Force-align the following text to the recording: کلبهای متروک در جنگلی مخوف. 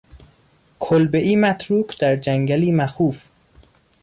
کلبهای 0.79 1.35
متروک 1.35 1.99
در 1.99 2.15
جنگلی 2.15 2.71
مخوف. 2.71 3.25